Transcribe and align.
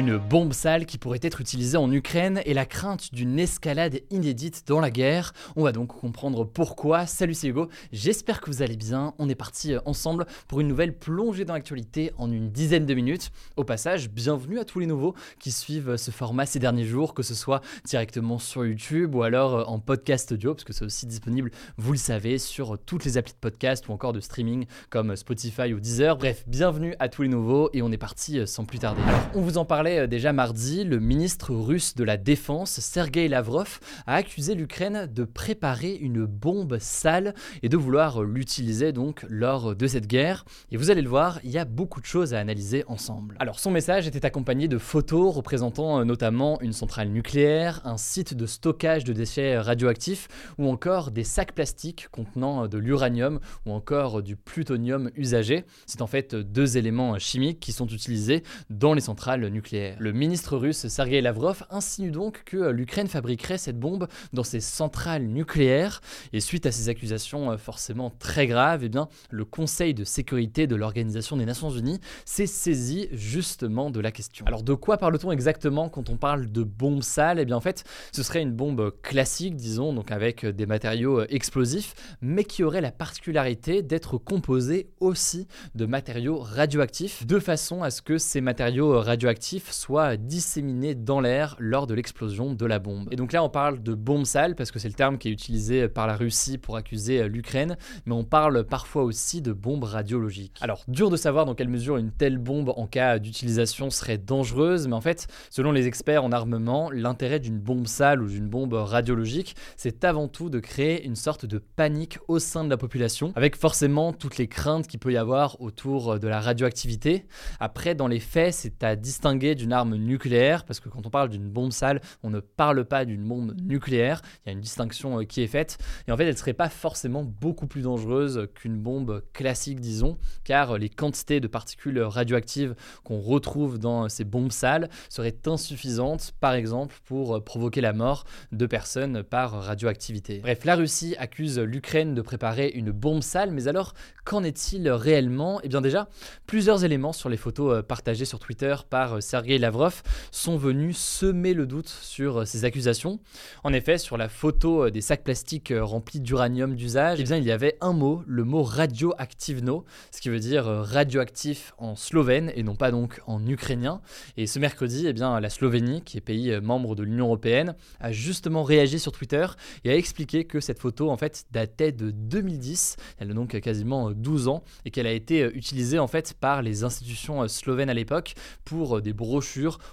Une 0.00 0.16
bombe 0.16 0.54
sale 0.54 0.86
qui 0.86 0.96
pourrait 0.96 1.20
être 1.20 1.42
utilisée 1.42 1.76
en 1.76 1.92
Ukraine 1.92 2.40
et 2.46 2.54
la 2.54 2.64
crainte 2.64 3.12
d'une 3.12 3.38
escalade 3.38 4.00
inédite 4.08 4.62
dans 4.66 4.80
la 4.80 4.90
guerre. 4.90 5.34
On 5.56 5.62
va 5.62 5.72
donc 5.72 5.88
comprendre 5.88 6.44
pourquoi. 6.44 7.04
Salut 7.04 7.34
c'est 7.34 7.48
Hugo, 7.48 7.68
j'espère 7.92 8.40
que 8.40 8.48
vous 8.48 8.62
allez 8.62 8.78
bien. 8.78 9.12
On 9.18 9.28
est 9.28 9.34
parti 9.34 9.74
euh, 9.74 9.80
ensemble 9.84 10.24
pour 10.48 10.60
une 10.60 10.68
nouvelle 10.68 10.96
plongée 10.96 11.44
dans 11.44 11.52
l'actualité 11.52 12.12
en 12.16 12.32
une 12.32 12.50
dizaine 12.50 12.86
de 12.86 12.94
minutes. 12.94 13.30
Au 13.58 13.64
passage, 13.64 14.08
bienvenue 14.08 14.58
à 14.58 14.64
tous 14.64 14.78
les 14.78 14.86
nouveaux 14.86 15.14
qui 15.38 15.52
suivent 15.52 15.98
ce 15.98 16.10
format 16.10 16.46
ces 16.46 16.60
derniers 16.60 16.86
jours, 16.86 17.12
que 17.12 17.22
ce 17.22 17.34
soit 17.34 17.60
directement 17.84 18.38
sur 18.38 18.64
YouTube 18.64 19.14
ou 19.14 19.22
alors 19.22 19.54
euh, 19.54 19.64
en 19.64 19.80
podcast 19.80 20.32
audio, 20.32 20.54
parce 20.54 20.64
que 20.64 20.72
c'est 20.72 20.86
aussi 20.86 21.04
disponible, 21.04 21.50
vous 21.76 21.92
le 21.92 21.98
savez, 21.98 22.38
sur 22.38 22.78
toutes 22.78 23.04
les 23.04 23.18
applis 23.18 23.34
de 23.34 23.38
podcast 23.38 23.86
ou 23.86 23.92
encore 23.92 24.14
de 24.14 24.20
streaming 24.20 24.64
comme 24.88 25.14
Spotify 25.14 25.74
ou 25.74 25.78
Deezer. 25.78 26.16
Bref, 26.16 26.44
bienvenue 26.46 26.94
à 27.00 27.10
tous 27.10 27.20
les 27.20 27.28
nouveaux 27.28 27.68
et 27.74 27.82
on 27.82 27.92
est 27.92 27.98
parti 27.98 28.38
euh, 28.38 28.46
sans 28.46 28.64
plus 28.64 28.78
tarder. 28.78 29.02
On 29.34 29.42
vous 29.42 29.58
en 29.58 29.66
parle 29.66 29.89
euh, 29.98 30.06
déjà 30.06 30.32
mardi, 30.32 30.84
le 30.84 31.00
ministre 31.00 31.54
russe 31.54 31.94
de 31.94 32.04
la 32.04 32.16
Défense, 32.16 32.80
Sergei 32.80 33.28
Lavrov, 33.28 33.80
a 34.06 34.14
accusé 34.14 34.54
l'Ukraine 34.54 35.08
de 35.12 35.24
préparer 35.24 35.94
une 35.94 36.24
bombe 36.24 36.78
sale 36.78 37.34
et 37.62 37.68
de 37.68 37.76
vouloir 37.76 38.22
l'utiliser 38.22 38.92
donc 38.92 39.24
lors 39.28 39.74
de 39.74 39.86
cette 39.86 40.06
guerre. 40.06 40.44
Et 40.70 40.76
vous 40.76 40.90
allez 40.90 41.02
le 41.02 41.08
voir, 41.08 41.40
il 41.44 41.50
y 41.50 41.58
a 41.58 41.64
beaucoup 41.64 42.00
de 42.00 42.06
choses 42.06 42.34
à 42.34 42.38
analyser 42.38 42.84
ensemble. 42.86 43.36
Alors 43.40 43.58
son 43.58 43.70
message 43.70 44.06
était 44.06 44.24
accompagné 44.24 44.68
de 44.68 44.78
photos 44.78 45.34
représentant 45.34 46.00
euh, 46.00 46.04
notamment 46.04 46.60
une 46.60 46.72
centrale 46.72 47.08
nucléaire, 47.08 47.80
un 47.84 47.96
site 47.96 48.34
de 48.34 48.46
stockage 48.46 49.04
de 49.04 49.12
déchets 49.12 49.58
radioactifs 49.58 50.28
ou 50.58 50.68
encore 50.68 51.10
des 51.10 51.24
sacs 51.24 51.52
plastiques 51.52 52.08
contenant 52.10 52.64
euh, 52.64 52.68
de 52.68 52.78
l'uranium 52.78 53.40
ou 53.66 53.72
encore 53.72 54.22
du 54.22 54.36
plutonium 54.36 55.10
usagé. 55.16 55.64
C'est 55.86 56.02
en 56.02 56.06
fait 56.06 56.34
deux 56.34 56.76
éléments 56.76 57.18
chimiques 57.18 57.60
qui 57.60 57.72
sont 57.72 57.86
utilisés 57.86 58.42
dans 58.68 58.94
les 58.94 59.00
centrales 59.00 59.46
nucléaires. 59.48 59.69
Le 59.72 60.12
ministre 60.12 60.56
russe 60.56 60.88
Sergei 60.88 61.20
Lavrov 61.20 61.64
insinue 61.70 62.10
donc 62.10 62.42
que 62.44 62.56
euh, 62.56 62.72
l'Ukraine 62.72 63.06
fabriquerait 63.06 63.58
cette 63.58 63.78
bombe 63.78 64.08
dans 64.32 64.42
ses 64.42 64.60
centrales 64.60 65.24
nucléaires. 65.24 66.00
Et 66.32 66.40
suite 66.40 66.66
à 66.66 66.72
ces 66.72 66.88
accusations 66.88 67.52
euh, 67.52 67.56
forcément 67.56 68.10
très 68.10 68.46
graves, 68.46 68.84
eh 68.84 68.88
bien, 68.88 69.08
le 69.30 69.44
Conseil 69.44 69.94
de 69.94 70.04
sécurité 70.04 70.66
de 70.66 70.74
l'Organisation 70.74 71.36
des 71.36 71.44
Nations 71.44 71.70
Unies 71.70 72.00
s'est 72.24 72.46
saisi 72.46 73.08
justement 73.12 73.90
de 73.90 74.00
la 74.00 74.10
question. 74.10 74.44
Alors 74.46 74.62
de 74.62 74.74
quoi 74.74 74.96
parle-t-on 74.96 75.30
exactement 75.30 75.88
quand 75.88 76.10
on 76.10 76.16
parle 76.16 76.50
de 76.50 76.62
bombe 76.62 77.02
sale 77.02 77.38
Eh 77.38 77.44
bien 77.44 77.56
en 77.56 77.60
fait, 77.60 77.84
ce 78.12 78.22
serait 78.22 78.42
une 78.42 78.52
bombe 78.52 78.92
classique, 79.02 79.56
disons, 79.56 79.92
donc 79.92 80.10
avec 80.10 80.44
des 80.44 80.66
matériaux 80.66 81.20
euh, 81.20 81.26
explosifs, 81.28 81.94
mais 82.20 82.44
qui 82.44 82.64
aurait 82.64 82.80
la 82.80 82.92
particularité 82.92 83.82
d'être 83.82 84.18
composée 84.18 84.90
aussi 85.00 85.46
de 85.74 85.86
matériaux 85.86 86.38
radioactifs, 86.38 87.26
de 87.26 87.38
façon 87.38 87.82
à 87.82 87.90
ce 87.90 88.02
que 88.02 88.18
ces 88.18 88.40
matériaux 88.40 89.00
radioactifs 89.00 89.59
soit 89.70 90.16
disséminé 90.16 90.94
dans 90.94 91.20
l'air 91.20 91.56
lors 91.58 91.86
de 91.86 91.94
l'explosion 91.94 92.54
de 92.54 92.66
la 92.66 92.78
bombe. 92.78 93.08
Et 93.10 93.16
donc 93.16 93.32
là, 93.32 93.42
on 93.42 93.48
parle 93.48 93.82
de 93.82 93.94
bombe 93.94 94.24
sale 94.24 94.54
parce 94.54 94.70
que 94.70 94.78
c'est 94.78 94.88
le 94.88 94.94
terme 94.94 95.18
qui 95.18 95.28
est 95.28 95.32
utilisé 95.32 95.88
par 95.88 96.06
la 96.06 96.16
Russie 96.16 96.58
pour 96.58 96.76
accuser 96.76 97.28
l'Ukraine, 97.28 97.76
mais 98.06 98.14
on 98.14 98.24
parle 98.24 98.64
parfois 98.64 99.04
aussi 99.04 99.42
de 99.42 99.52
bombe 99.52 99.84
radiologique. 99.84 100.56
Alors, 100.60 100.84
dur 100.88 101.10
de 101.10 101.16
savoir 101.16 101.46
dans 101.46 101.54
quelle 101.54 101.68
mesure 101.68 101.96
une 101.96 102.10
telle 102.10 102.38
bombe 102.38 102.72
en 102.76 102.86
cas 102.86 103.18
d'utilisation 103.18 103.90
serait 103.90 104.18
dangereuse, 104.18 104.88
mais 104.88 104.94
en 104.94 105.00
fait, 105.00 105.26
selon 105.50 105.72
les 105.72 105.86
experts 105.86 106.24
en 106.24 106.32
armement, 106.32 106.90
l'intérêt 106.90 107.40
d'une 107.40 107.58
bombe 107.58 107.86
sale 107.86 108.22
ou 108.22 108.28
d'une 108.28 108.48
bombe 108.48 108.74
radiologique, 108.74 109.56
c'est 109.76 110.04
avant 110.04 110.28
tout 110.28 110.50
de 110.50 110.60
créer 110.60 111.04
une 111.04 111.16
sorte 111.16 111.46
de 111.46 111.58
panique 111.58 112.18
au 112.28 112.38
sein 112.38 112.64
de 112.64 112.70
la 112.70 112.76
population, 112.76 113.32
avec 113.34 113.56
forcément 113.56 114.12
toutes 114.12 114.38
les 114.38 114.48
craintes 114.48 114.86
qu'il 114.86 115.00
peut 115.00 115.12
y 115.12 115.16
avoir 115.16 115.60
autour 115.60 116.18
de 116.18 116.28
la 116.28 116.40
radioactivité. 116.40 117.26
Après, 117.58 117.94
dans 117.94 118.08
les 118.08 118.20
faits, 118.20 118.54
c'est 118.54 118.82
à 118.82 118.96
distinguer 118.96 119.49
d'une 119.54 119.72
arme 119.72 119.96
nucléaire, 119.96 120.64
parce 120.64 120.80
que 120.80 120.88
quand 120.88 121.06
on 121.06 121.10
parle 121.10 121.28
d'une 121.28 121.48
bombe 121.48 121.72
sale, 121.72 122.00
on 122.22 122.30
ne 122.30 122.40
parle 122.40 122.84
pas 122.84 123.04
d'une 123.04 123.26
bombe 123.26 123.54
nucléaire. 123.60 124.22
Il 124.44 124.48
y 124.48 124.50
a 124.50 124.52
une 124.52 124.60
distinction 124.60 125.20
euh, 125.20 125.24
qui 125.24 125.42
est 125.42 125.46
faite. 125.46 125.78
Et 126.06 126.12
en 126.12 126.16
fait, 126.16 126.24
elle 126.24 126.32
ne 126.32 126.38
serait 126.38 126.52
pas 126.52 126.68
forcément 126.68 127.24
beaucoup 127.24 127.66
plus 127.66 127.82
dangereuse 127.82 128.48
qu'une 128.54 128.78
bombe 128.78 129.22
classique, 129.32 129.80
disons, 129.80 130.18
car 130.44 130.78
les 130.78 130.88
quantités 130.88 131.40
de 131.40 131.48
particules 131.48 132.00
radioactives 132.00 132.74
qu'on 133.04 133.20
retrouve 133.20 133.78
dans 133.78 134.08
ces 134.08 134.24
bombes 134.24 134.52
sales 134.52 134.88
seraient 135.08 135.36
insuffisantes, 135.46 136.32
par 136.40 136.54
exemple, 136.54 136.96
pour 137.04 137.36
euh, 137.36 137.40
provoquer 137.40 137.80
la 137.80 137.92
mort 137.92 138.24
de 138.52 138.66
personnes 138.66 139.22
par 139.22 139.52
radioactivité. 139.52 140.38
Bref, 140.38 140.64
la 140.64 140.76
Russie 140.76 141.14
accuse 141.18 141.58
l'Ukraine 141.58 142.14
de 142.14 142.22
préparer 142.22 142.68
une 142.68 142.90
bombe 142.90 143.22
sale, 143.22 143.50
mais 143.50 143.68
alors 143.68 143.94
qu'en 144.24 144.42
est-il 144.42 144.88
réellement? 144.90 145.60
Eh 145.62 145.68
bien 145.68 145.80
déjà, 145.80 146.08
plusieurs 146.46 146.84
éléments 146.84 147.12
sur 147.12 147.28
les 147.28 147.36
photos 147.36 147.78
euh, 147.78 147.82
partagées 147.82 148.24
sur 148.24 148.38
Twitter 148.38 148.74
par 148.88 149.22
Sergei 149.22 149.39
Lavrov 149.48 150.02
sont 150.30 150.56
venus 150.56 150.98
semer 150.98 151.54
le 151.54 151.66
doute 151.66 151.88
sur 151.88 152.40
euh, 152.40 152.44
ces 152.44 152.64
accusations. 152.64 153.20
En 153.64 153.72
effet, 153.72 153.98
sur 153.98 154.16
la 154.16 154.28
photo 154.28 154.86
euh, 154.86 154.90
des 154.90 155.00
sacs 155.00 155.24
plastiques 155.24 155.70
euh, 155.70 155.84
remplis 155.84 156.20
d'uranium 156.20 156.74
d'usage, 156.74 157.20
eh 157.20 157.36
il 157.36 157.44
y 157.44 157.52
avait 157.52 157.76
un 157.80 157.92
mot, 157.92 158.22
le 158.26 158.44
mot 158.44 158.62
radioactivno, 158.62 159.84
ce 160.10 160.20
qui 160.20 160.28
veut 160.28 160.38
dire 160.38 160.64
radioactif 160.64 161.72
en 161.78 161.96
slovène 161.96 162.52
et 162.54 162.62
non 162.62 162.74
pas 162.74 162.90
donc 162.90 163.20
en 163.26 163.46
ukrainien. 163.46 164.00
Et 164.36 164.46
ce 164.46 164.58
mercredi, 164.58 165.06
eh 165.06 165.12
bien, 165.12 165.40
la 165.40 165.50
Slovénie, 165.50 166.02
qui 166.02 166.18
est 166.18 166.20
pays 166.20 166.60
membre 166.60 166.94
de 166.94 167.02
l'Union 167.02 167.26
européenne, 167.26 167.74
a 168.00 168.12
justement 168.12 168.62
réagi 168.62 168.98
sur 168.98 169.12
Twitter 169.12 169.46
et 169.84 169.90
a 169.90 169.96
expliqué 169.96 170.44
que 170.44 170.60
cette 170.60 170.78
photo 170.78 171.10
en 171.10 171.16
fait 171.16 171.46
datait 171.50 171.92
de 171.92 172.10
2010, 172.10 172.96
elle 173.18 173.30
a 173.30 173.34
donc 173.34 173.58
quasiment 173.60 174.10
12 174.10 174.48
ans, 174.48 174.62
et 174.84 174.90
qu'elle 174.90 175.06
a 175.06 175.12
été 175.12 175.44
utilisée 175.54 175.98
en 175.98 176.06
fait 176.06 176.34
par 176.34 176.62
les 176.62 176.84
institutions 176.84 177.46
slovènes 177.48 177.90
à 177.90 177.94
l'époque 177.94 178.34
pour 178.64 179.00
des 179.00 179.12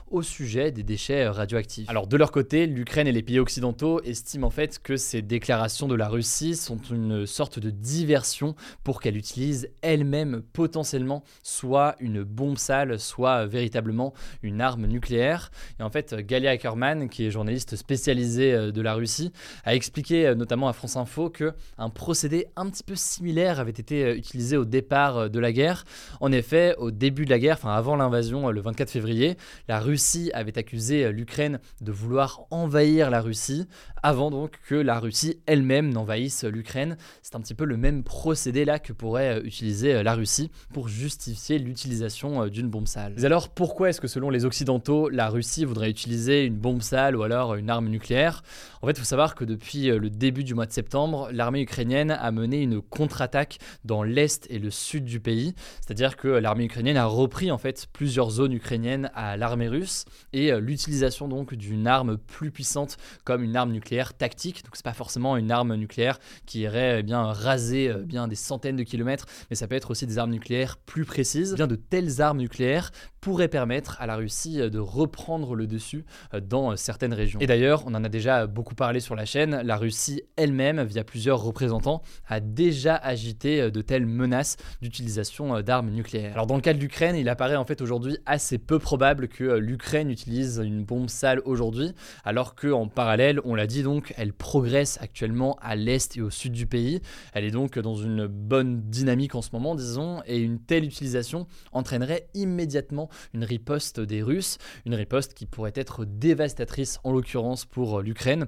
au 0.10 0.22
sujet 0.22 0.72
des 0.72 0.84
déchets 0.84 1.28
radioactifs. 1.28 1.90
Alors 1.90 2.08
de 2.08 2.18
leur 2.18 2.32
côté, 2.32 2.68
l'Ukraine 2.68 3.08
et 3.08 3.12
les 3.12 3.24
pays 3.24 3.40
occidentaux 3.40 4.02
estiment 4.04 4.48
en 4.48 4.52
fait 4.52 4.80
que 4.82 4.98
ces 4.98 5.22
déclarations 5.22 5.88
de 5.88 5.96
la 5.96 6.08
Russie 6.08 6.56
sont 6.56 6.80
une 6.92 7.26
sorte 7.26 7.60
de 7.60 7.70
diversion 7.70 8.56
pour 8.84 9.02
qu'elle 9.02 9.18
utilise 9.18 9.70
elle-même 9.82 10.42
potentiellement 10.54 11.24
soit 11.44 11.96
une 12.00 12.24
bombe 12.24 12.58
sale, 12.58 13.00
soit 13.00 13.46
véritablement 13.46 14.14
une 14.42 14.62
arme 14.62 14.86
nucléaire. 14.86 15.52
Et 15.80 15.84
en 15.84 15.90
fait, 15.90 16.16
Galia 16.16 16.52
Ackerman, 16.52 17.10
qui 17.10 17.26
est 17.26 17.32
journaliste 17.32 17.76
spécialisée 17.76 18.54
euh, 18.54 18.72
de 18.72 18.82
la 18.82 18.94
Russie, 18.94 19.32
a 19.66 19.76
expliqué 19.76 20.28
euh, 20.28 20.36
notamment 20.36 20.68
à 20.68 20.74
France 20.74 20.96
Info 20.96 21.30
que 21.30 21.54
un 21.78 21.90
procédé 21.90 22.48
un 22.56 22.70
petit 22.70 22.84
peu 22.84 22.96
similaire 22.96 23.60
avait 23.60 23.72
été 23.72 24.04
euh, 24.04 24.16
utilisé 24.16 24.58
au 24.58 24.66
départ 24.66 25.30
de 25.30 25.40
la 25.40 25.52
guerre. 25.52 25.84
En 26.22 26.32
effet, 26.32 26.76
au 26.78 26.92
début 26.92 27.26
de 27.26 27.30
la 27.30 27.40
guerre, 27.40 27.58
enfin 27.60 27.74
avant 27.74 27.96
l'invasion 27.96 28.50
le 28.50 28.62
24 28.62 28.90
février, 28.90 29.27
la 29.68 29.80
Russie 29.80 30.32
avait 30.34 30.58
accusé 30.58 31.06
euh, 31.06 31.12
l'Ukraine 31.12 31.60
de 31.82 31.92
vouloir 31.92 32.46
envahir 32.52 33.10
la 33.10 33.22
Russie 33.22 33.68
avant 34.04 34.32
donc 34.32 34.60
que 34.68 34.76
la 34.76 35.00
Russie 35.00 35.40
elle-même 35.48 35.92
n'envahisse 35.92 36.44
l'Ukraine. 36.44 36.98
C'est 37.24 37.36
un 37.36 37.42
petit 37.42 37.56
peu 37.56 37.66
le 37.66 37.78
même 37.78 38.04
procédé 38.04 38.64
là 38.64 38.80
que 38.80 38.94
pourrait 38.94 39.40
euh, 39.40 39.44
utiliser 39.44 39.96
euh, 39.96 40.04
la 40.04 40.14
Russie 40.14 40.52
pour 40.74 40.88
justifier 40.88 41.60
l'utilisation 41.60 42.48
d'une 42.48 42.70
bombe 42.70 42.88
sale. 42.88 43.14
Mais 43.18 43.26
alors 43.26 43.50
pourquoi 43.50 43.90
est-ce 43.90 44.00
que 44.00 44.08
selon 44.08 44.30
les 44.30 44.46
Occidentaux, 44.46 45.10
la 45.10 45.30
Russie 45.30 45.66
voudrait 45.66 45.90
utiliser 45.90 46.46
une 46.46 46.58
bombe 46.58 46.82
sale 46.82 47.16
ou 47.16 47.24
alors 47.24 47.56
une 47.56 47.70
arme 47.70 47.88
nucléaire? 47.88 48.44
En 48.82 48.88
fait, 48.88 48.94
il 48.94 49.00
faut 49.00 49.06
savoir 49.06 49.36
que 49.36 49.44
depuis 49.44 49.88
le 49.88 50.10
début 50.10 50.44
du 50.44 50.54
mois 50.54 50.68
de 50.68 50.72
septembre, 50.72 51.30
l'armée 51.32 51.62
ukrainienne 51.62 52.12
a 52.12 52.32
mené 52.32 52.62
une 52.62 52.82
contre-attaque 52.82 53.58
dans 53.84 54.04
l'est 54.04 54.46
et 54.50 54.60
le 54.60 54.70
sud 54.70 55.06
du 55.06 55.20
pays. 55.20 55.56
C'est-à-dire 55.82 56.16
que 56.16 56.28
l'armée 56.28 56.66
ukrainienne 56.66 56.98
a 56.98 57.06
repris 57.06 57.52
en 57.52 57.58
fait 57.58 57.88
plusieurs 57.92 58.30
zones 58.30 58.54
ukrainiennes 58.54 59.10
à 59.18 59.36
l'armée 59.36 59.68
russe 59.68 60.06
et 60.32 60.54
euh, 60.54 60.60
l'utilisation 60.60 61.28
donc 61.28 61.56
d'une 61.56 61.88
arme 61.88 62.18
plus 62.18 62.52
puissante 62.52 62.98
comme 63.26 63.44
une 63.44 63.56
arme 63.56 63.72
nucléaire 63.72 64.14
tactique. 64.14 64.64
Donc 64.64 64.76
c'est 64.76 64.86
pas 64.86 64.94
forcément 64.94 65.36
une 65.38 65.52
arme 65.52 65.76
nucléaire 65.76 66.20
qui 66.46 66.62
irait 66.62 67.00
eh 67.00 67.04
bien 67.04 67.24
raser 67.24 67.90
euh, 67.90 68.04
bien 68.04 68.28
des 68.28 68.36
centaines 68.36 68.76
de 68.76 68.84
kilomètres, 68.84 69.26
mais 69.50 69.56
ça 69.56 69.68
peut 69.68 69.76
être 69.76 69.90
aussi 69.90 70.06
des 70.06 70.20
armes 70.20 70.30
nucléaires 70.30 70.78
plus 70.78 71.04
précises. 71.04 71.56
Bien 71.56 71.68
de 71.68 71.76
telles 71.76 72.22
armes 72.22 72.38
nucléaires 72.38 72.92
pourraient 73.20 73.48
permettre 73.48 74.00
à 74.00 74.06
la 74.06 74.16
Russie 74.16 74.58
de 74.58 74.80
reprendre 74.80 75.56
le 75.56 75.66
dessus 75.66 76.06
dans 76.40 76.78
certaines 76.78 77.14
régions. 77.14 77.40
Et 77.42 77.48
d'ailleurs, 77.48 77.84
on 77.86 77.94
en 77.96 78.04
a 78.04 78.10
déjà 78.10 78.46
beaucoup 78.48 78.76
parlé 78.76 79.00
sur 79.00 79.16
la 79.16 79.26
chaîne, 79.26 79.60
la 79.64 79.76
Russie 79.76 80.22
elle-même, 80.38 80.84
via 80.84 81.04
plusieurs 81.04 81.42
représentants, 81.42 82.04
a 82.28 82.40
déjà 82.40 82.96
agité 82.96 83.70
de 83.70 83.82
telles 83.82 84.06
menaces 84.06 84.56
d'utilisation 84.82 85.62
d'armes 85.62 85.90
nucléaires. 85.90 86.34
Alors 86.34 86.48
dans 86.48 86.56
le 86.56 86.62
cas 86.62 86.74
de 86.74 86.80
l'Ukraine, 86.80 87.16
il 87.18 87.28
apparaît 87.28 87.58
en 87.58 87.66
fait 87.66 87.82
aujourd'hui 87.82 88.18
assez 88.26 88.60
peu 88.60 88.80
probable 88.80 89.07
que 89.16 89.44
euh, 89.44 89.60
l'Ukraine 89.60 90.10
utilise 90.10 90.62
une 90.64 90.84
bombe 90.84 91.10
sale 91.10 91.42
aujourd'hui, 91.46 91.94
alors 92.26 92.56
qu'en 92.56 92.88
parallèle, 92.88 93.40
on 93.46 93.56
l'a 93.56 93.68
dit 93.68 93.84
donc, 93.84 94.14
elle 94.18 94.34
progresse 94.34 94.98
actuellement 95.02 95.58
à 95.62 95.76
l'est 95.76 96.18
et 96.18 96.22
au 96.22 96.30
sud 96.30 96.52
du 96.52 96.68
pays. 96.68 97.02
Elle 97.34 97.46
est 97.46 97.52
donc 97.52 97.80
dans 97.80 97.96
une 97.96 98.28
bonne 98.28 98.82
dynamique 98.82 99.36
en 99.36 99.42
ce 99.42 99.50
moment, 99.54 99.76
disons, 99.76 100.22
et 100.26 100.38
une 100.38 100.60
telle 100.60 100.84
utilisation 100.84 101.48
entraînerait 101.72 102.28
immédiatement 102.34 103.10
une 103.34 103.44
riposte 103.44 104.00
des 104.00 104.22
Russes, 104.22 104.58
une 104.86 104.96
riposte 104.96 105.34
qui 105.34 105.46
pourrait 105.46 105.74
être 105.76 106.06
dévastatrice 106.06 107.00
en 107.04 107.12
l'occurrence 107.12 107.66
pour 107.66 108.00
euh, 108.00 108.04
l'Ukraine. 108.04 108.46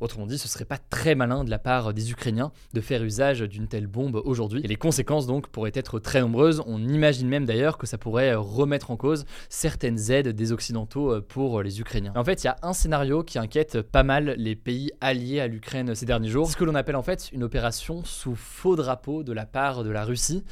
Autrement 0.00 0.26
dit, 0.26 0.38
ce 0.38 0.48
serait 0.48 0.64
pas 0.64 0.78
très 0.78 1.14
malin 1.14 1.44
de 1.44 1.50
la 1.50 1.58
part 1.58 1.94
des 1.94 2.10
Ukrainiens 2.10 2.52
de 2.74 2.80
faire 2.80 3.02
usage 3.02 3.40
d'une 3.40 3.68
telle 3.68 3.86
bombe 3.86 4.20
aujourd'hui. 4.24 4.60
Et 4.64 4.68
les 4.68 4.76
conséquences 4.76 5.26
donc 5.26 5.48
pourraient 5.48 5.72
être 5.74 5.98
très 5.98 6.20
nombreuses. 6.20 6.62
On 6.66 6.86
imagine 6.86 7.28
même 7.28 7.46
d'ailleurs 7.46 7.78
que 7.78 7.86
ça 7.86 7.98
pourrait 7.98 8.34
remettre 8.34 8.90
en 8.90 8.96
cause 8.96 9.24
certaines 9.48 9.91
aides 9.96 10.28
des 10.28 10.52
Occidentaux 10.52 11.12
euh, 11.12 11.20
pour 11.20 11.62
les 11.62 11.80
Ukrainiens. 11.80 12.12
En 12.16 12.24
fait, 12.24 12.42
il 12.42 12.46
y 12.46 12.50
a 12.50 12.56
un 12.62 12.72
scénario 12.72 13.22
qui 13.22 13.38
inquiète 13.38 13.82
pas 13.82 14.02
mal 14.02 14.34
les 14.38 14.56
pays 14.56 14.90
alliés 15.00 15.40
à 15.40 15.46
l'Ukraine 15.46 15.94
ces 15.94 16.06
derniers 16.06 16.28
jours. 16.28 16.50
Ce 16.50 16.56
que 16.56 16.64
l'on 16.64 16.74
appelle 16.74 16.96
en 16.96 17.02
fait 17.02 17.30
une 17.32 17.42
opération 17.42 18.04
sous 18.04 18.34
faux 18.34 18.76
drapeau 18.76 19.22
de 19.22 19.32
la 19.32 19.46
part 19.46 19.84
de 19.84 19.90
la 19.90 20.04
Russie. 20.04 20.44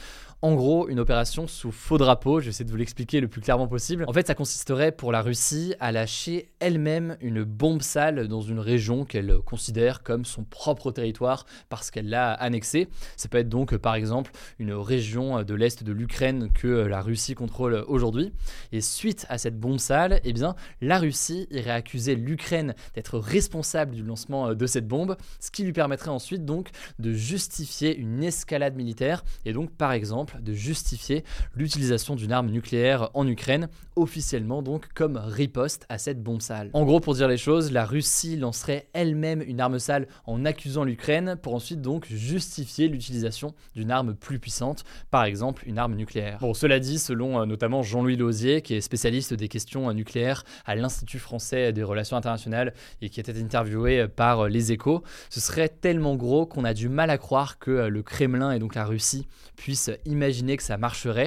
En 0.43 0.55
gros, 0.55 0.89
une 0.89 1.01
opération 1.01 1.47
sous 1.47 1.71
faux 1.71 1.99
drapeau, 1.99 2.41
j'essaie 2.41 2.65
de 2.65 2.71
vous 2.71 2.77
l'expliquer 2.79 3.21
le 3.21 3.29
plus 3.29 3.43
clairement 3.43 3.69
possible. 3.69 4.07
En 4.09 4.13
fait, 4.15 4.27
ça 4.27 4.35
consisterait 4.35 4.91
pour 4.91 5.13
la 5.13 5.21
Russie 5.21 5.75
à 5.81 5.93
lâcher 5.93 6.49
elle-même 6.61 7.19
une 7.21 7.45
bombe 7.45 7.83
sale 7.83 8.27
dans 8.27 8.41
une 8.41 8.59
région 8.59 9.05
qu'elle 9.05 9.37
considère 9.45 10.03
comme 10.03 10.25
son 10.25 10.45
propre 10.45 10.93
territoire 10.93 11.45
parce 11.69 11.91
qu'elle 11.91 12.09
l'a 12.09 12.33
annexée. 12.33 12.89
Ça 13.19 13.29
peut 13.29 13.37
être 13.37 13.51
donc 13.51 13.77
par 13.77 13.95
exemple 13.95 14.31
une 14.59 14.73
région 14.73 15.43
de 15.43 15.55
l'est 15.55 15.85
de 15.85 15.93
l'Ukraine 15.93 16.51
que 16.55 16.69
la 16.69 17.03
Russie 17.03 17.35
contrôle 17.35 17.85
aujourd'hui. 17.87 18.33
Et 18.73 18.81
suite 18.81 19.27
à 19.29 19.37
cette 19.37 19.61
bombe 19.61 19.79
sale, 19.79 20.23
eh 20.25 20.33
la 20.81 20.99
Russie 20.99 21.49
irait 21.51 21.71
accuser 21.71 22.15
l'Ukraine 22.15 22.75
d'être 22.95 23.19
responsable 23.19 23.95
du 23.95 24.03
lancement 24.03 24.55
de 24.55 24.67
cette 24.67 24.89
bombe, 24.89 25.19
ce 25.39 25.51
qui 25.51 25.65
lui 25.65 25.75
permettrait 25.75 26.09
ensuite 26.09 26.47
donc 26.47 26.71
de 26.99 27.13
justifier 27.13 27.95
une 27.95 28.25
escalade 28.25 28.75
militaire 28.75 29.23
et 29.45 29.53
donc 29.53 29.71
par 29.73 29.93
exemple 29.93 30.30
de 30.39 30.53
justifier 30.53 31.25
l'utilisation 31.55 32.15
d'une 32.15 32.33
arme 32.33 32.51
nucléaire 32.51 33.11
en 33.15 33.27
Ukraine, 33.27 33.69
officiellement 33.97 34.63
donc 34.63 34.89
comme 34.95 35.17
riposte 35.17 35.87
à 35.89 35.99
cette 35.99 36.23
bombe 36.23 36.43
sale. 36.43 36.71
En 36.73 36.85
gros, 36.85 37.01
pour 37.01 37.15
dire 37.15 37.29
les 37.29 37.37
choses, 37.37 37.73
la 37.73 37.85
Russie 37.85 38.37
lancerait 38.37 38.89
elle-même 38.93 39.43
une 39.43 39.61
arme 39.61 39.79
sale 39.79 40.07
en 40.27 40.45
accusant 40.45 40.85
l'Ukraine 40.85 41.37
pour 41.43 41.55
ensuite 41.55 41.81
donc 41.81 42.07
justifier 42.11 42.89
l'utilisation 42.89 43.55
d'une 43.75 43.91
arme 43.91 44.15
plus 44.15 44.39
puissante, 44.39 44.85
par 45.11 45.25
exemple 45.25 45.65
une 45.67 45.79
arme 45.79 45.95
nucléaire. 45.95 46.39
Bon, 46.41 46.55
cela 46.55 46.79
dit, 46.79 46.99
selon 46.99 47.41
euh, 47.41 47.47
notamment 47.47 47.83
Jean-Louis 47.83 48.17
Lausier, 48.17 48.63
qui 48.63 48.75
est 48.75 48.81
spécialiste 48.81 49.35
des 49.35 49.49
questions 49.49 49.89
euh, 49.89 49.93
nucléaires 49.93 50.45
à 50.65 50.75
l'Institut 50.75 51.19
français 51.19 51.73
des 51.73 51.83
relations 51.83 52.17
internationales 52.17 52.75
et 53.03 53.09
qui 53.09 53.21
était 53.21 53.39
interviewé 53.39 54.01
euh, 54.01 54.09
par 54.09 54.49
Les 54.49 54.73
Échos, 54.73 55.03
ce 55.29 55.41
serait 55.41 55.69
tellement 55.69 56.17
gros 56.17 56.47
qu'on 56.47 56.65
a 56.65 56.75
du 56.75 56.89
mal 56.89 57.11
à 57.11 57.19
croire 57.19 57.59
que 57.59 57.71
le 57.71 58.03
Kremlin 58.03 58.53
et 58.53 58.59
donc 58.59 58.75
la 58.75 58.85
Russie 58.85 59.27
puissent 59.57 59.91
imaginer 60.05 60.20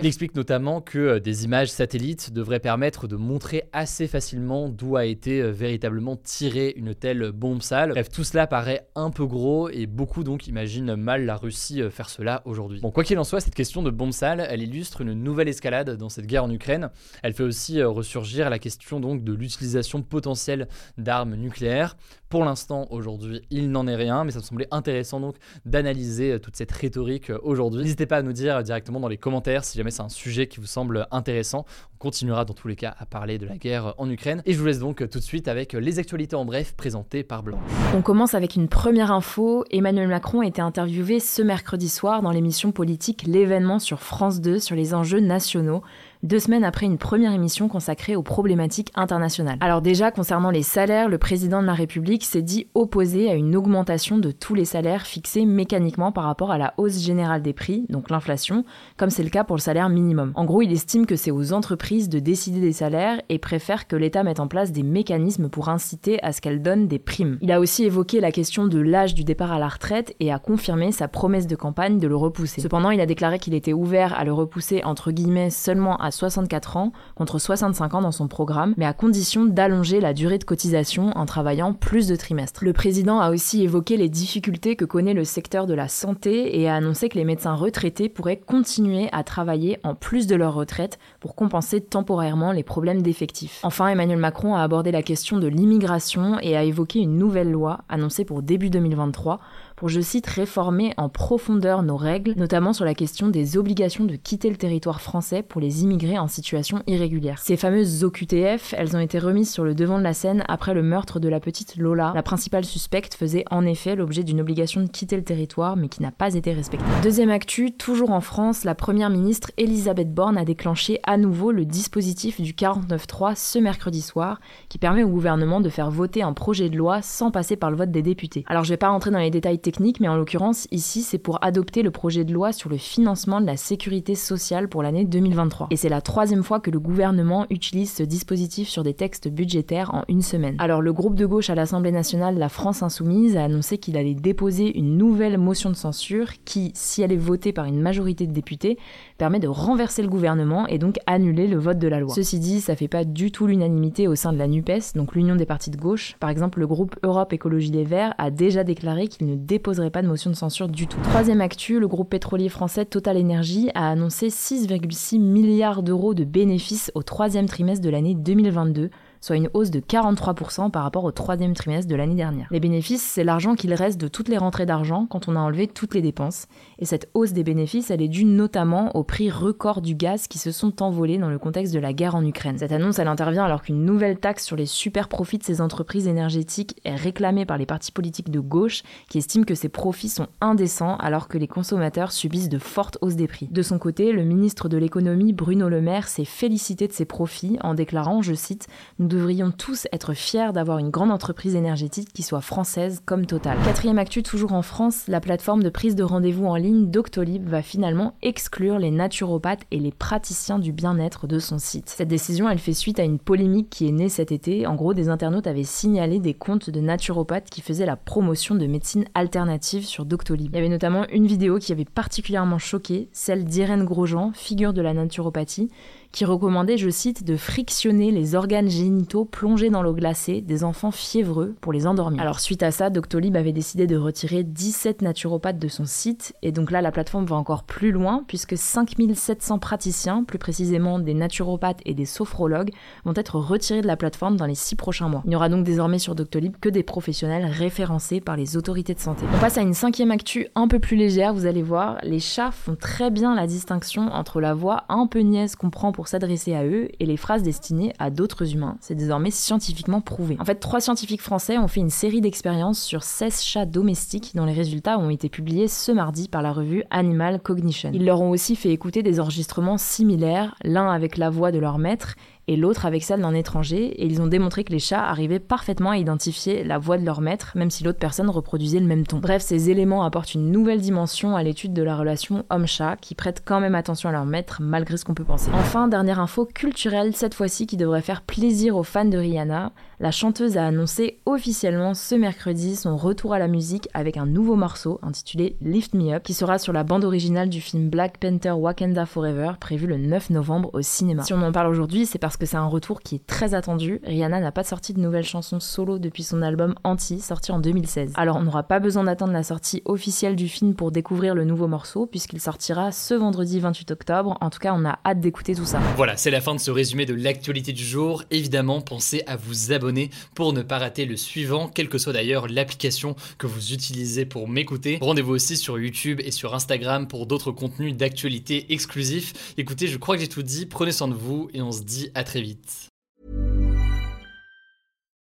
Il 0.01 0.07
explique 0.07 0.35
notamment 0.35 0.81
que 0.81 0.99
euh, 0.99 1.19
des 1.19 1.45
images 1.45 1.69
satellites 1.69 2.31
devraient 2.31 2.59
permettre 2.59 3.07
de 3.07 3.15
montrer 3.15 3.63
assez 3.73 4.07
facilement 4.07 4.69
d'où 4.69 4.95
a 4.95 5.05
été 5.05 5.41
euh, 5.41 5.51
véritablement 5.51 6.15
tirée 6.15 6.73
une 6.75 6.93
telle 6.93 7.31
bombe 7.31 7.61
sale. 7.61 7.91
Bref, 7.91 8.09
tout 8.09 8.23
cela 8.23 8.47
paraît 8.47 8.87
un 8.95 9.09
peu 9.09 9.25
gros 9.25 9.69
et 9.69 9.85
beaucoup 9.85 10.23
donc 10.23 10.47
imaginent 10.47 10.95
mal 10.95 11.25
la 11.25 11.35
Russie 11.35 11.81
euh, 11.81 11.89
faire 11.89 12.09
cela 12.09 12.41
aujourd'hui. 12.45 12.79
Bon, 12.81 12.91
quoi 12.91 13.03
qu'il 13.03 13.17
en 13.19 13.23
soit, 13.23 13.41
cette 13.41 13.55
question 13.55 13.83
de 13.83 13.89
bombe 13.89 14.13
sale, 14.13 14.45
elle 14.49 14.61
illustre 14.61 15.01
une 15.01 15.13
nouvelle 15.13 15.47
escalade 15.47 15.97
dans 15.97 16.09
cette 16.09 16.27
guerre 16.27 16.43
en 16.43 16.51
Ukraine. 16.51 16.89
Elle 17.23 17.33
fait 17.33 17.43
aussi 17.43 17.81
ressurgir 17.81 18.49
la 18.49 18.59
question 18.59 18.99
donc 18.99 19.23
de 19.23 19.33
l'utilisation 19.33 20.01
potentielle 20.01 20.67
d'armes 20.97 21.35
nucléaires. 21.35 21.97
Pour 22.33 22.45
l'instant, 22.45 22.87
aujourd'hui, 22.89 23.43
il 23.51 23.69
n'en 23.69 23.85
est 23.85 23.95
rien, 23.95 24.23
mais 24.23 24.31
ça 24.31 24.39
me 24.39 24.43
semblait 24.43 24.67
intéressant 24.71 25.19
donc 25.19 25.35
d'analyser 25.67 26.39
toute 26.39 26.55
cette 26.55 26.71
rhétorique 26.71 27.31
aujourd'hui. 27.43 27.83
N'hésitez 27.83 28.07
pas 28.07 28.17
à 28.17 28.21
nous 28.23 28.33
dire 28.33 28.63
directement 28.63 28.99
dans 28.99 29.07
les 29.07 29.17
commentaires 29.17 29.63
si 29.63 29.77
jamais 29.77 29.91
c'est 29.91 30.01
un 30.01 30.09
sujet 30.09 30.47
qui 30.47 30.59
vous 30.59 30.65
semble 30.65 31.05
intéressant. 31.11 31.63
On 31.93 31.97
continuera 31.99 32.43
dans 32.43 32.55
tous 32.55 32.67
les 32.67 32.75
cas 32.75 32.95
à 32.97 33.05
parler 33.05 33.37
de 33.37 33.45
la 33.45 33.57
guerre 33.57 33.93
en 33.99 34.09
Ukraine. 34.09 34.41
Et 34.47 34.53
je 34.53 34.59
vous 34.59 34.65
laisse 34.65 34.79
donc 34.79 35.07
tout 35.07 35.19
de 35.19 35.23
suite 35.23 35.47
avec 35.47 35.73
les 35.73 35.99
actualités 35.99 36.35
en 36.35 36.43
bref 36.43 36.73
présentées 36.75 37.21
par 37.21 37.43
Blanche. 37.43 37.61
On 37.95 38.01
commence 38.01 38.33
avec 38.33 38.55
une 38.55 38.67
première 38.67 39.11
info. 39.11 39.63
Emmanuel 39.69 40.07
Macron 40.07 40.39
a 40.39 40.47
été 40.47 40.59
interviewé 40.59 41.19
ce 41.19 41.43
mercredi 41.43 41.87
soir 41.87 42.23
dans 42.23 42.31
l'émission 42.31 42.71
politique 42.71 43.25
L'événement 43.27 43.77
sur 43.77 44.01
France 44.01 44.41
2 44.41 44.57
sur 44.57 44.75
les 44.75 44.95
enjeux 44.95 45.19
nationaux 45.19 45.83
deux 46.23 46.39
semaines 46.39 46.63
après 46.63 46.85
une 46.85 46.97
première 46.97 47.33
émission 47.33 47.67
consacrée 47.67 48.15
aux 48.15 48.23
problématiques 48.23 48.91
internationales. 48.95 49.57
Alors 49.59 49.81
déjà, 49.81 50.09
concernant 50.09 50.51
les 50.51 50.63
salaires, 50.63 51.09
le 51.09 51.17
président 51.17 51.61
de 51.61 51.67
la 51.67 51.73
République 51.73 52.23
s'est 52.23 52.41
dit 52.41 52.67
opposé 52.75 53.29
à 53.29 53.33
une 53.33 53.57
augmentation 53.57 54.17
de 54.17 54.31
tous 54.31 54.55
les 54.55 54.63
salaires 54.63 55.05
fixés 55.05 55.45
mécaniquement 55.45 56.13
par 56.13 56.23
rapport 56.23 56.51
à 56.51 56.57
la 56.57 56.73
hausse 56.77 57.01
générale 57.01 57.41
des 57.41 57.51
prix, 57.51 57.85
donc 57.89 58.09
l'inflation, 58.09 58.63
comme 58.95 59.09
c'est 59.09 59.23
le 59.23 59.29
cas 59.29 59.43
pour 59.43 59.57
le 59.57 59.61
salaire 59.61 59.89
minimum. 59.89 60.31
En 60.35 60.45
gros, 60.45 60.61
il 60.61 60.71
estime 60.71 61.05
que 61.05 61.17
c'est 61.17 61.29
aux 61.29 61.51
entreprises 61.51 62.07
de 62.07 62.19
décider 62.19 62.61
des 62.61 62.71
salaires 62.71 63.21
et 63.27 63.37
préfère 63.37 63.85
que 63.87 63.97
l'État 63.97 64.23
mette 64.23 64.39
en 64.39 64.47
place 64.47 64.71
des 64.71 64.83
mécanismes 64.83 65.49
pour 65.49 65.67
inciter 65.67 66.23
à 66.23 66.31
ce 66.31 66.39
qu'elles 66.39 66.61
donnent 66.61 66.87
des 66.87 66.99
primes. 66.99 67.37
Il 67.41 67.51
a 67.51 67.59
aussi 67.59 67.83
évoqué 67.83 68.21
la 68.21 68.31
question 68.31 68.65
de 68.65 68.79
l'âge 68.79 69.13
du 69.13 69.25
départ 69.25 69.51
à 69.51 69.59
la 69.59 69.67
retraite 69.67 70.15
et 70.21 70.31
a 70.31 70.39
confirmé 70.39 70.93
sa 70.93 71.09
promesse 71.09 71.47
de 71.47 71.57
campagne 71.57 71.99
de 71.99 72.07
le 72.07 72.15
repousser. 72.15 72.61
Cependant, 72.61 72.91
il 72.91 73.01
a 73.01 73.05
déclaré 73.05 73.39
qu'il 73.39 73.55
était 73.55 73.73
ouvert 73.73 74.17
à 74.17 74.23
le 74.23 74.31
repousser 74.31 74.85
entre 74.85 75.11
guillemets 75.11 75.49
seulement 75.49 75.97
à 75.97 76.12
64 76.13 76.77
ans 76.77 76.91
contre 77.15 77.39
65 77.39 77.93
ans 77.95 78.01
dans 78.01 78.11
son 78.11 78.27
programme, 78.27 78.73
mais 78.77 78.85
à 78.85 78.93
condition 78.93 79.45
d'allonger 79.45 79.99
la 79.99 80.13
durée 80.13 80.37
de 80.37 80.43
cotisation 80.43 81.11
en 81.15 81.25
travaillant 81.25 81.73
plus 81.73 82.07
de 82.07 82.15
trimestres. 82.15 82.63
Le 82.63 82.73
président 82.73 83.19
a 83.19 83.31
aussi 83.31 83.63
évoqué 83.63 83.97
les 83.97 84.09
difficultés 84.09 84.75
que 84.75 84.85
connaît 84.85 85.13
le 85.13 85.25
secteur 85.25 85.67
de 85.67 85.73
la 85.73 85.87
santé 85.87 86.59
et 86.59 86.69
a 86.69 86.75
annoncé 86.75 87.09
que 87.09 87.17
les 87.17 87.25
médecins 87.25 87.55
retraités 87.55 88.09
pourraient 88.09 88.39
continuer 88.39 89.09
à 89.11 89.23
travailler 89.23 89.79
en 89.83 89.95
plus 89.95 90.27
de 90.27 90.35
leur 90.35 90.53
retraite 90.53 90.99
pour 91.19 91.35
compenser 91.35 91.81
temporairement 91.81 92.51
les 92.51 92.63
problèmes 92.63 93.01
d'effectifs. 93.01 93.59
Enfin, 93.63 93.87
Emmanuel 93.87 94.19
Macron 94.19 94.55
a 94.55 94.61
abordé 94.61 94.91
la 94.91 95.03
question 95.03 95.39
de 95.39 95.47
l'immigration 95.47 96.39
et 96.39 96.55
a 96.55 96.63
évoqué 96.63 96.99
une 96.99 97.17
nouvelle 97.17 97.51
loi 97.51 97.81
annoncée 97.89 98.25
pour 98.25 98.41
début 98.41 98.69
2023 98.69 99.39
pour, 99.75 99.89
je 99.89 100.01
cite, 100.01 100.27
réformer 100.27 100.93
en 100.97 101.09
profondeur 101.09 101.83
nos 101.83 101.97
règles, 101.97 102.33
notamment 102.37 102.73
sur 102.73 102.85
la 102.85 102.93
question 102.93 103.27
des 103.27 103.57
obligations 103.57 104.05
de 104.05 104.15
quitter 104.15 104.49
le 104.49 104.55
territoire 104.55 105.01
français 105.01 105.43
pour 105.43 105.61
les 105.61 105.83
immigrés 105.83 106.17
en 106.17 106.27
situation 106.27 106.83
irrégulière. 106.87 107.39
Ces 107.39 107.57
fameuses 107.57 108.03
OQTF, 108.03 108.73
elles 108.77 108.95
ont 108.95 108.99
été 108.99 109.19
remises 109.19 109.51
sur 109.51 109.63
le 109.63 109.75
devant 109.75 109.97
de 109.97 110.03
la 110.03 110.13
scène 110.13 110.43
après 110.47 110.73
le 110.73 110.83
meurtre 110.83 111.19
de 111.19 111.29
la 111.29 111.39
petite 111.39 111.75
Lola. 111.77 112.11
La 112.15 112.23
principale 112.23 112.65
suspecte 112.65 113.15
faisait 113.15 113.45
en 113.51 113.65
effet 113.65 113.95
l'objet 113.95 114.23
d'une 114.23 114.41
obligation 114.41 114.81
de 114.81 114.87
quitter 114.87 115.15
le 115.15 115.23
territoire, 115.23 115.75
mais 115.75 115.89
qui 115.89 116.01
n'a 116.01 116.11
pas 116.11 116.33
été 116.33 116.53
respectée. 116.53 116.85
Deuxième 117.01 117.29
actu, 117.29 117.71
toujours 117.71 118.11
en 118.11 118.21
France, 118.21 118.63
la 118.63 118.75
première 118.75 119.09
ministre 119.09 119.51
Elisabeth 119.57 120.13
Borne 120.13 120.37
a 120.37 120.45
déclenché 120.45 120.99
à 121.03 121.17
nouveau 121.17 121.51
le 121.51 121.65
dispositif 121.65 122.41
du 122.41 122.53
49.3 122.53 123.35
ce 123.35 123.59
mercredi 123.59 124.01
soir, 124.01 124.39
qui 124.69 124.77
permet 124.77 125.03
au 125.03 125.09
gouvernement 125.09 125.61
de 125.61 125.69
faire 125.69 125.91
voter 125.91 126.23
un 126.23 126.33
projet 126.33 126.69
de 126.69 126.77
loi 126.77 127.01
sans 127.01 127.31
passer 127.31 127.55
par 127.55 127.71
le 127.71 127.77
vote 127.77 127.91
des 127.91 128.01
députés. 128.01 128.43
Alors 128.47 128.63
je 128.63 128.69
vais 128.69 128.77
pas 128.77 128.89
rentrer 128.89 129.11
dans 129.11 129.19
les 129.19 129.31
détails 129.31 129.59
techniques 129.63 129.99
mais 129.99 130.07
en 130.07 130.15
l'occurrence, 130.15 130.67
ici, 130.71 131.01
c'est 131.01 131.17
pour 131.17 131.43
adopter 131.43 131.81
le 131.81 131.89
projet 131.89 132.23
de 132.23 132.33
loi 132.33 132.51
sur 132.51 132.69
le 132.69 132.77
financement 132.77 133.41
de 133.41 133.45
la 133.45 133.57
sécurité 133.57 134.13
sociale 134.13 134.69
pour 134.69 134.83
l'année 134.83 135.05
2023. 135.05 135.67
Et 135.71 135.75
c'est 135.75 135.89
la 135.89 136.01
troisième 136.01 136.43
fois 136.43 136.59
que 136.59 136.69
le 136.69 136.79
gouvernement 136.79 137.47
utilise 137.49 137.91
ce 137.91 138.03
dispositif 138.03 138.67
sur 138.69 138.83
des 138.83 138.93
textes 138.93 139.27
budgétaires 139.27 139.93
en 139.93 140.03
une 140.07 140.21
semaine. 140.21 140.55
Alors, 140.59 140.81
le 140.81 140.93
groupe 140.93 141.15
de 141.15 141.25
gauche 141.25 141.49
à 141.49 141.55
l'Assemblée 141.55 141.91
nationale, 141.91 142.37
la 142.37 142.49
France 142.49 142.83
Insoumise, 142.83 143.37
a 143.37 143.45
annoncé 143.45 143.77
qu'il 143.77 143.97
allait 143.97 144.13
déposer 144.13 144.77
une 144.77 144.97
nouvelle 144.97 145.37
motion 145.37 145.69
de 145.69 145.75
censure 145.75 146.27
qui, 146.45 146.71
si 146.75 147.01
elle 147.01 147.11
est 147.11 147.17
votée 147.17 147.53
par 147.53 147.65
une 147.65 147.81
majorité 147.81 148.27
de 148.27 148.33
députés, 148.33 148.77
permet 149.17 149.39
de 149.39 149.47
renverser 149.47 150.01
le 150.01 150.09
gouvernement 150.09 150.67
et 150.67 150.77
donc 150.77 150.97
annuler 151.07 151.47
le 151.47 151.57
vote 151.57 151.79
de 151.79 151.87
la 151.87 151.99
loi. 151.99 152.13
Ceci 152.13 152.39
dit, 152.39 152.61
ça 152.61 152.75
fait 152.75 152.87
pas 152.87 153.05
du 153.05 153.31
tout 153.31 153.47
l'unanimité 153.47 154.07
au 154.07 154.15
sein 154.15 154.33
de 154.33 154.37
la 154.37 154.47
NUPES, 154.47 154.95
donc 154.95 155.15
l'Union 155.15 155.35
des 155.35 155.45
partis 155.45 155.71
de 155.71 155.77
gauche. 155.77 156.15
Par 156.19 156.29
exemple, 156.29 156.59
le 156.59 156.67
groupe 156.67 156.95
Europe 157.03 157.33
Écologie 157.33 157.71
Les 157.71 157.83
Verts 157.83 158.13
a 158.17 158.29
déjà 158.29 158.63
déclaré 158.63 159.07
qu'il 159.07 159.27
ne 159.27 159.35
déposerait 159.53 159.91
pas 159.91 160.01
de 160.01 160.07
motion 160.07 160.31
de 160.31 160.35
censure 160.35 160.67
du 160.67 160.87
tout. 160.87 160.97
Troisième 161.03 161.39
actu, 161.39 161.79
le 161.79 161.87
groupe 161.87 162.09
pétrolier 162.09 162.49
français 162.49 162.85
Total 162.85 163.17
Energy 163.17 163.69
a 163.75 163.89
annoncé 163.91 164.29
6,6 164.29 165.19
milliards 165.19 165.83
d'euros 165.83 166.15
de 166.15 166.23
bénéfices 166.23 166.91
au 166.95 167.03
troisième 167.03 167.45
trimestre 167.45 167.85
de 167.85 167.89
l'année 167.91 168.15
2022 168.15 168.89
soit 169.23 169.37
une 169.37 169.49
hausse 169.53 169.71
de 169.71 169.79
43% 169.79 170.69
par 170.69 170.83
rapport 170.83 171.05
au 171.05 171.11
troisième 171.11 171.53
trimestre 171.53 171.89
de 171.89 171.95
l'année 171.95 172.13
dernière. 172.13 172.47
Les 172.51 172.59
bénéfices, 172.59 173.01
c'est 173.01 173.23
l'argent 173.23 173.55
qu'il 173.55 173.73
reste 173.73 173.99
de 173.99 174.09
toutes 174.09 174.27
les 174.27 174.37
rentrées 174.37 174.65
d'argent 174.65 175.07
quand 175.09 175.29
on 175.29 175.37
a 175.37 175.39
enlevé 175.39 175.67
toutes 175.67 175.95
les 175.95 176.01
dépenses. 176.01 176.47
Et 176.77 176.85
cette 176.85 177.09
hausse 177.13 177.31
des 177.31 177.45
bénéfices, 177.45 177.89
elle 177.89 178.01
est 178.01 178.09
due 178.09 178.25
notamment 178.25 178.93
au 178.97 179.03
prix 179.03 179.31
record 179.31 179.81
du 179.81 179.95
gaz 179.95 180.27
qui 180.27 180.39
se 180.39 180.51
sont 180.51 180.83
envolés 180.83 181.17
dans 181.19 181.29
le 181.29 181.39
contexte 181.39 181.73
de 181.73 181.79
la 181.79 181.93
guerre 181.93 182.15
en 182.15 182.25
Ukraine. 182.25 182.57
Cette 182.57 182.73
annonce, 182.73 182.99
elle 182.99 183.07
intervient 183.07 183.45
alors 183.45 183.61
qu'une 183.61 183.85
nouvelle 183.85 184.19
taxe 184.19 184.43
sur 184.43 184.57
les 184.57 184.65
super 184.65 185.07
profits 185.07 185.37
de 185.37 185.43
ces 185.43 185.61
entreprises 185.61 186.07
énergétiques 186.07 186.75
est 186.83 186.95
réclamée 186.95 187.45
par 187.45 187.57
les 187.57 187.65
partis 187.65 187.93
politiques 187.93 188.29
de 188.29 188.41
gauche 188.41 188.83
qui 189.09 189.19
estiment 189.19 189.45
que 189.45 189.55
ces 189.55 189.69
profits 189.69 190.09
sont 190.09 190.27
indécents 190.41 190.97
alors 190.97 191.29
que 191.29 191.37
les 191.37 191.47
consommateurs 191.47 192.11
subissent 192.11 192.49
de 192.49 192.59
fortes 192.59 192.97
hausses 192.99 193.15
des 193.15 193.27
prix. 193.27 193.47
De 193.49 193.61
son 193.61 193.79
côté, 193.79 194.11
le 194.11 194.25
ministre 194.25 194.67
de 194.67 194.75
l'économie 194.77 195.31
Bruno 195.31 195.69
Le 195.69 195.79
Maire 195.79 196.09
s'est 196.09 196.25
félicité 196.25 196.89
de 196.89 196.93
ces 196.93 197.05
profits 197.05 197.57
en 197.61 197.73
déclarant, 197.73 198.21
je 198.21 198.33
cite, 198.33 198.67
devrions 199.13 199.51
tous 199.51 199.87
être 199.91 200.13
fiers 200.13 200.51
d'avoir 200.53 200.79
une 200.79 200.89
grande 200.89 201.11
entreprise 201.11 201.55
énergétique 201.55 202.09
qui 202.13 202.23
soit 202.23 202.41
française 202.41 203.01
comme 203.05 203.25
Total. 203.25 203.57
Quatrième 203.63 203.99
actu, 203.99 204.23
toujours 204.23 204.53
en 204.53 204.61
France, 204.61 205.03
la 205.07 205.19
plateforme 205.19 205.63
de 205.63 205.69
prise 205.69 205.95
de 205.95 206.03
rendez-vous 206.03 206.45
en 206.45 206.55
ligne 206.55 206.89
Doctolib 206.89 207.47
va 207.47 207.61
finalement 207.61 208.15
exclure 208.21 208.79
les 208.79 208.91
naturopathes 208.91 209.63
et 209.71 209.79
les 209.79 209.91
praticiens 209.91 210.59
du 210.59 210.71
bien-être 210.71 211.27
de 211.27 211.39
son 211.39 211.59
site. 211.59 211.89
Cette 211.89 212.07
décision, 212.07 212.49
elle 212.49 212.57
fait 212.57 212.73
suite 212.73 212.99
à 212.99 213.03
une 213.03 213.19
polémique 213.19 213.69
qui 213.69 213.87
est 213.87 213.91
née 213.91 214.09
cet 214.09 214.31
été. 214.31 214.65
En 214.65 214.75
gros, 214.75 214.93
des 214.93 215.09
internautes 215.09 215.47
avaient 215.47 215.63
signalé 215.63 216.19
des 216.19 216.33
comptes 216.33 216.69
de 216.69 216.79
naturopathes 216.79 217.49
qui 217.49 217.61
faisaient 217.61 217.85
la 217.85 217.95
promotion 217.95 218.55
de 218.55 218.65
médecine 218.65 219.05
alternative 219.13 219.85
sur 219.85 220.05
Doctolib. 220.05 220.49
Il 220.51 220.55
y 220.55 220.59
avait 220.59 220.69
notamment 220.69 221.07
une 221.09 221.27
vidéo 221.27 221.59
qui 221.59 221.71
avait 221.71 221.85
particulièrement 221.85 222.57
choqué, 222.57 223.09
celle 223.11 223.45
d'Irène 223.45 223.85
Grosjean, 223.85 224.31
figure 224.33 224.73
de 224.73 224.81
la 224.81 224.93
naturopathie, 224.93 225.69
qui 226.13 226.25
recommandait, 226.25 226.77
je 226.77 226.89
cite, 226.89 227.23
de 227.25 227.35
frictionner 227.35 228.11
les 228.11 228.35
organes 228.35 228.69
génitaux 228.69 229.25
plongés 229.25 229.71
dans 229.71 229.81
l'eau 229.81 229.95
glacée 229.95 230.41
des 230.41 230.63
enfants 230.63 230.91
fiévreux 230.91 231.55
pour 231.59 231.73
les 231.73 231.87
endormir. 231.87 232.21
Alors 232.21 232.39
suite 232.39 232.61
à 232.61 232.69
ça, 232.69 232.91
Doctolib 232.91 233.35
avait 233.35 233.51
décidé 233.51 233.87
de 233.87 233.97
retirer 233.97 234.43
17 234.43 235.01
naturopathes 235.01 235.57
de 235.57 235.67
son 235.67 235.85
site, 235.85 236.35
et 236.43 236.51
donc 236.51 236.69
là 236.69 236.81
la 236.81 236.91
plateforme 236.91 237.25
va 237.25 237.35
encore 237.35 237.63
plus 237.63 237.91
loin, 237.91 238.23
puisque 238.27 238.55
5700 238.55 239.57
praticiens, 239.57 240.23
plus 240.23 240.37
précisément 240.37 240.99
des 240.99 241.15
naturopathes 241.15 241.81
et 241.85 241.95
des 241.95 242.05
sophrologues, 242.05 242.71
vont 243.05 243.13
être 243.15 243.39
retirés 243.39 243.81
de 243.81 243.87
la 243.87 243.97
plateforme 243.97 244.37
dans 244.37 244.45
les 244.45 244.55
6 244.55 244.75
prochains 244.75 245.09
mois. 245.09 245.23
Il 245.25 245.29
n'y 245.29 245.35
aura 245.35 245.49
donc 245.49 245.65
désormais 245.65 245.97
sur 245.97 246.13
Doctolib 246.13 246.55
que 246.61 246.69
des 246.69 246.83
professionnels 246.83 247.45
référencés 247.45 248.21
par 248.21 248.37
les 248.37 248.55
autorités 248.55 248.93
de 248.93 248.99
santé. 248.99 249.25
On 249.35 249.39
passe 249.39 249.57
à 249.57 249.61
une 249.61 249.73
cinquième 249.73 250.11
actu 250.11 250.47
un 250.53 250.67
peu 250.67 250.77
plus 250.77 250.95
légère, 250.95 251.33
vous 251.33 251.47
allez 251.47 251.63
voir, 251.63 251.97
les 252.03 252.19
chats 252.19 252.51
font 252.51 252.75
très 252.75 253.09
bien 253.09 253.33
la 253.33 253.47
distinction 253.47 254.09
entre 254.09 254.39
la 254.39 254.53
voix 254.53 254.83
un 254.89 255.07
peu 255.07 255.19
niaise 255.19 255.55
qu'on 255.55 255.71
prend 255.71 255.91
pour 255.91 256.02
s'adresser 256.07 256.55
à 256.55 256.65
eux 256.65 256.89
et 256.99 257.05
les 257.05 257.17
phrases 257.17 257.43
destinées 257.43 257.93
à 257.99 258.09
d'autres 258.09 258.53
humains. 258.53 258.77
C'est 258.81 258.95
désormais 258.95 259.31
scientifiquement 259.31 260.01
prouvé. 260.01 260.37
En 260.39 260.45
fait, 260.45 260.55
trois 260.55 260.81
scientifiques 260.81 261.21
français 261.21 261.57
ont 261.57 261.67
fait 261.67 261.79
une 261.79 261.89
série 261.89 262.21
d'expériences 262.21 262.81
sur 262.81 263.03
16 263.03 263.41
chats 263.41 263.65
domestiques 263.65 264.31
dont 264.35 264.45
les 264.45 264.53
résultats 264.53 264.97
ont 264.99 265.09
été 265.09 265.29
publiés 265.29 265.67
ce 265.67 265.91
mardi 265.91 266.27
par 266.27 266.41
la 266.41 266.53
revue 266.53 266.83
Animal 266.89 267.39
Cognition. 267.41 267.91
Ils 267.93 268.05
leur 268.05 268.21
ont 268.21 268.29
aussi 268.29 268.55
fait 268.55 268.71
écouter 268.71 269.03
des 269.03 269.19
enregistrements 269.19 269.77
similaires, 269.77 270.55
l'un 270.63 270.89
avec 270.89 271.17
la 271.17 271.29
voix 271.29 271.51
de 271.51 271.59
leur 271.59 271.77
maître 271.77 272.15
et 272.47 272.55
l'autre 272.55 272.85
avec 272.85 273.03
celle 273.03 273.21
d'un 273.21 273.33
étranger, 273.33 273.85
et 273.85 274.05
ils 274.05 274.21
ont 274.21 274.27
démontré 274.27 274.63
que 274.63 274.71
les 274.71 274.79
chats 274.79 275.03
arrivaient 275.03 275.39
parfaitement 275.39 275.91
à 275.91 275.97
identifier 275.97 276.63
la 276.63 276.77
voix 276.77 276.97
de 276.97 277.05
leur 277.05 277.21
maître, 277.21 277.53
même 277.55 277.69
si 277.69 277.83
l'autre 277.83 277.99
personne 277.99 278.29
reproduisait 278.29 278.79
le 278.79 278.85
même 278.85 279.07
ton. 279.07 279.19
Bref, 279.19 279.41
ces 279.41 279.69
éléments 279.69 280.03
apportent 280.03 280.33
une 280.33 280.51
nouvelle 280.51 280.81
dimension 280.81 281.35
à 281.35 281.43
l'étude 281.43 281.73
de 281.73 281.83
la 281.83 281.95
relation 281.95 282.45
homme-chat, 282.49 282.97
qui 282.97 283.15
prête 283.15 283.43
quand 283.45 283.59
même 283.59 283.75
attention 283.75 284.09
à 284.09 284.11
leur 284.11 284.25
maître, 284.25 284.57
malgré 284.61 284.97
ce 284.97 285.05
qu'on 285.05 285.13
peut 285.13 285.23
penser. 285.23 285.49
Enfin, 285.53 285.87
dernière 285.87 286.19
info 286.19 286.45
culturelle, 286.45 287.15
cette 287.15 287.33
fois-ci 287.33 287.67
qui 287.67 287.77
devrait 287.77 288.01
faire 288.01 288.21
plaisir 288.21 288.75
aux 288.75 288.83
fans 288.83 289.05
de 289.05 289.17
Rihanna, 289.17 289.71
la 289.99 290.11
chanteuse 290.11 290.57
a 290.57 290.65
annoncé 290.65 291.19
officiellement 291.25 291.93
ce 291.93 292.15
mercredi 292.15 292.75
son 292.75 292.97
retour 292.97 293.33
à 293.33 293.39
la 293.39 293.47
musique 293.47 293.87
avec 293.93 294.17
un 294.17 294.25
nouveau 294.25 294.55
morceau 294.55 294.99
intitulé 295.01 295.55
Lift 295.61 295.93
Me 295.93 296.13
Up, 296.13 296.23
qui 296.23 296.33
sera 296.33 296.57
sur 296.57 296.73
la 296.73 296.83
bande 296.83 297.05
originale 297.05 297.47
du 297.47 297.61
film 297.61 297.89
Black 297.89 298.17
Panther 298.17 298.51
Wakanda 298.51 299.05
Forever, 299.05 299.51
prévu 299.59 299.87
le 299.87 299.97
9 299.97 300.31
novembre 300.31 300.71
au 300.73 300.81
cinéma. 300.81 301.23
Si 301.23 301.33
on 301.33 301.41
en 301.41 301.51
parle 301.51 301.67
aujourd'hui, 301.67 302.05
c'est 302.05 302.19
parce 302.19 302.32
que 302.37 302.45
c'est 302.45 302.57
un 302.57 302.67
retour 302.67 303.01
qui 303.01 303.15
est 303.15 303.25
très 303.25 303.53
attendu. 303.53 303.99
Rihanna 304.03 304.39
n'a 304.39 304.51
pas 304.51 304.63
sorti 304.63 304.93
de 304.93 304.99
nouvelles 304.99 305.25
chansons 305.25 305.59
solo 305.59 305.99
depuis 305.99 306.23
son 306.23 306.41
album 306.41 306.75
Anti, 306.83 307.19
sorti 307.19 307.51
en 307.51 307.59
2016. 307.59 308.13
Alors 308.15 308.37
on 308.37 308.43
n'aura 308.43 308.63
pas 308.63 308.79
besoin 308.79 309.03
d'attendre 309.03 309.33
la 309.33 309.43
sortie 309.43 309.81
officielle 309.85 310.35
du 310.35 310.47
film 310.47 310.73
pour 310.73 310.91
découvrir 310.91 311.35
le 311.35 311.43
nouveau 311.43 311.67
morceau, 311.67 312.05
puisqu'il 312.05 312.39
sortira 312.39 312.91
ce 312.91 313.13
vendredi 313.13 313.59
28 313.59 313.91
octobre. 313.91 314.37
En 314.41 314.49
tout 314.49 314.59
cas, 314.59 314.73
on 314.75 314.85
a 314.85 314.99
hâte 315.05 315.19
d'écouter 315.19 315.55
tout 315.55 315.65
ça. 315.65 315.79
Voilà, 315.95 316.17
c'est 316.17 316.31
la 316.31 316.41
fin 316.41 316.55
de 316.55 316.59
ce 316.59 316.71
résumé 316.71 317.05
de 317.05 317.13
l'actualité 317.13 317.73
du 317.73 317.83
jour. 317.83 318.23
Évidemment, 318.31 318.81
pensez 318.81 319.23
à 319.27 319.35
vous 319.35 319.71
abonner 319.71 320.09
pour 320.35 320.53
ne 320.53 320.61
pas 320.61 320.79
rater 320.79 321.05
le 321.05 321.17
suivant, 321.17 321.67
quelle 321.67 321.89
que 321.89 321.97
soit 321.97 322.13
d'ailleurs 322.13 322.47
l'application 322.47 323.15
que 323.37 323.47
vous 323.47 323.73
utilisez 323.73 324.25
pour 324.25 324.47
m'écouter. 324.47 324.97
Rendez-vous 325.01 325.33
aussi 325.33 325.57
sur 325.57 325.79
YouTube 325.79 326.21
et 326.23 326.31
sur 326.31 326.53
Instagram 326.53 327.07
pour 327.07 327.25
d'autres 327.25 327.51
contenus 327.51 327.95
d'actualité 327.95 328.73
exclusifs. 328.73 329.53
Écoutez, 329.57 329.87
je 329.87 329.97
crois 329.97 330.15
que 330.15 330.21
j'ai 330.21 330.27
tout 330.27 330.43
dit. 330.43 330.65
Prenez 330.65 330.91
soin 330.91 331.07
de 331.07 331.13
vous 331.13 331.49
et 331.53 331.61
on 331.61 331.71
se 331.71 331.81
dit 331.81 332.09
très 332.23 332.41
vite. 332.41 332.92